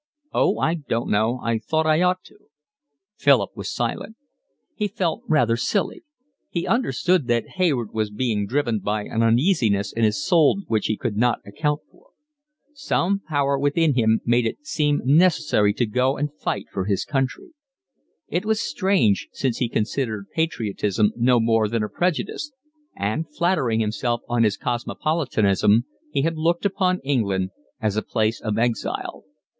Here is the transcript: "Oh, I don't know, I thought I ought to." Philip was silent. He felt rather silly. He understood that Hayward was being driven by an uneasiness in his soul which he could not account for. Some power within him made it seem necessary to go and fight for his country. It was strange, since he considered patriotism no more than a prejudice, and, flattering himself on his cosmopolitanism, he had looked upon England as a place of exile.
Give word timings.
"Oh, 0.33 0.57
I 0.57 0.73
don't 0.73 1.11
know, 1.11 1.39
I 1.43 1.59
thought 1.59 1.85
I 1.85 2.01
ought 2.01 2.23
to." 2.23 2.37
Philip 3.19 3.51
was 3.55 3.71
silent. 3.71 4.15
He 4.73 4.87
felt 4.87 5.21
rather 5.27 5.55
silly. 5.55 6.01
He 6.49 6.65
understood 6.65 7.27
that 7.27 7.49
Hayward 7.57 7.93
was 7.93 8.09
being 8.09 8.47
driven 8.47 8.79
by 8.79 9.03
an 9.03 9.21
uneasiness 9.21 9.93
in 9.93 10.03
his 10.03 10.19
soul 10.25 10.63
which 10.65 10.87
he 10.87 10.97
could 10.97 11.17
not 11.17 11.37
account 11.45 11.81
for. 11.91 12.07
Some 12.73 13.19
power 13.19 13.59
within 13.59 13.93
him 13.93 14.21
made 14.25 14.47
it 14.47 14.65
seem 14.65 15.03
necessary 15.05 15.71
to 15.75 15.85
go 15.85 16.17
and 16.17 16.33
fight 16.33 16.65
for 16.73 16.85
his 16.85 17.05
country. 17.05 17.51
It 18.27 18.43
was 18.43 18.59
strange, 18.59 19.29
since 19.33 19.59
he 19.59 19.69
considered 19.69 20.31
patriotism 20.33 21.11
no 21.15 21.39
more 21.39 21.67
than 21.69 21.83
a 21.83 21.89
prejudice, 21.89 22.51
and, 22.97 23.27
flattering 23.37 23.81
himself 23.81 24.21
on 24.27 24.41
his 24.41 24.57
cosmopolitanism, 24.57 25.85
he 26.11 26.23
had 26.23 26.37
looked 26.39 26.65
upon 26.65 27.01
England 27.03 27.51
as 27.79 27.95
a 27.97 28.01
place 28.01 28.41
of 28.41 28.57
exile. 28.57 29.25